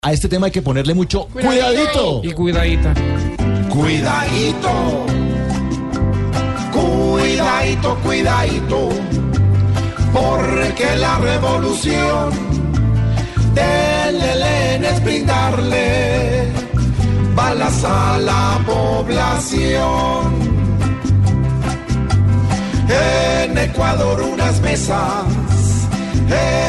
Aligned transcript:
A 0.00 0.12
este 0.12 0.28
tema 0.28 0.46
hay 0.46 0.52
que 0.52 0.62
ponerle 0.62 0.94
mucho 0.94 1.26
cuidadito. 1.26 2.20
Y 2.22 2.30
cuidadita. 2.30 2.94
Cuidadito, 3.68 5.06
cuidadito, 6.72 7.96
cuidadito, 8.04 8.88
porque 10.12 10.96
la 11.00 11.18
revolución 11.18 12.30
del 13.54 14.22
ELN 14.22 14.84
es 14.84 15.02
brindarle 15.02 16.46
balas 17.34 17.82
a 17.82 18.18
la 18.18 18.60
población. 18.64 20.32
En 23.42 23.58
Ecuador 23.58 24.22
unas 24.22 24.60
mesas 24.60 25.24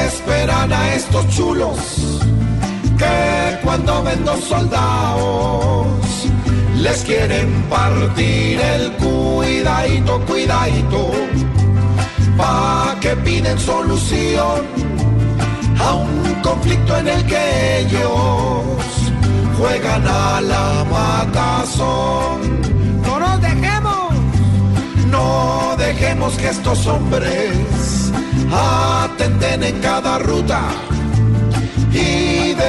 esperan 0.07 0.73
a 0.73 0.95
estos 0.95 1.27
chulos 1.29 2.18
cuando 3.89 4.03
ven 4.03 4.25
dos 4.25 4.43
soldados 4.43 5.87
les 6.77 7.03
quieren 7.03 7.63
partir 7.69 8.59
el 8.59 8.91
cuidadito, 8.93 10.21
cuidadito, 10.25 11.11
pa' 12.37 12.95
que 13.01 13.15
piden 13.17 13.57
solución 13.59 14.61
a 15.79 15.93
un 15.93 16.41
conflicto 16.41 16.97
en 16.97 17.07
el 17.07 17.25
que 17.25 17.79
ellos 17.79 18.63
juegan 19.57 20.07
a 20.07 20.41
la 20.41 20.85
matazón. 20.89 22.61
No 23.01 23.19
nos 23.19 23.41
dejemos, 23.41 24.13
no 25.11 25.75
dejemos 25.77 26.33
que 26.35 26.49
estos 26.49 26.85
hombres 26.87 28.11
atenten 28.51 29.63
en 29.63 29.79
cada 29.81 30.19
ruta 30.19 30.61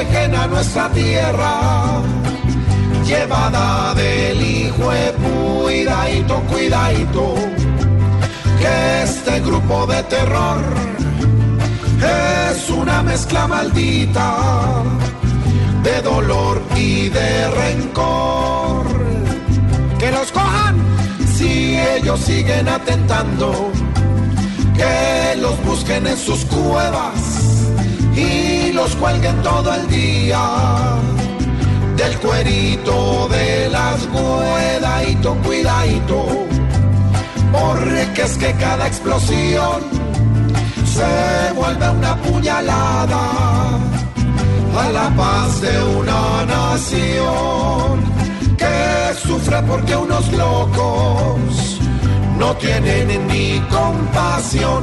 a 0.08 0.46
nuestra 0.46 0.88
tierra 0.92 2.00
llevada 3.04 3.94
del 3.94 4.40
hijo 4.40 4.90
cuidadito, 5.62 6.40
cuidadito, 6.50 7.34
que 8.58 9.02
este 9.02 9.40
grupo 9.40 9.86
de 9.86 10.02
terror 10.04 10.62
es 12.48 12.70
una 12.70 13.02
mezcla 13.02 13.46
maldita 13.46 14.82
de 15.82 16.00
dolor 16.00 16.62
y 16.76 17.10
de 17.10 17.50
rencor. 17.50 18.86
Que 19.98 20.10
los 20.12 20.32
cojan 20.32 20.76
si 21.36 21.76
ellos 21.78 22.20
siguen 22.20 22.68
atentando, 22.68 23.70
que 24.74 25.36
los 25.40 25.62
busquen 25.62 26.06
en 26.06 26.16
sus 26.16 26.46
cuevas 26.46 27.40
y 28.16 28.59
los 28.80 28.96
cuelguen 28.96 29.42
todo 29.42 29.74
el 29.74 29.86
día. 29.88 30.42
Del 31.96 32.16
cuerito 32.18 33.28
de 33.28 33.68
las 33.68 34.00
cuidadito, 34.06 35.36
cuidadito, 35.44 36.18
porque 37.52 38.22
es 38.22 38.38
que 38.38 38.52
cada 38.54 38.86
explosión 38.86 39.78
se 40.96 41.52
vuelve 41.54 41.90
una 41.90 42.16
puñalada 42.22 43.22
a 44.82 44.88
la 44.98 45.08
paz 45.20 45.60
de 45.60 45.74
una 45.98 46.22
nación 46.56 47.94
que 48.56 48.76
sufre 49.26 49.58
porque 49.68 49.94
unos 49.94 50.32
locos 50.32 51.78
no 52.38 52.56
tienen 52.56 53.26
ni 53.28 53.60
compasión 53.76 54.82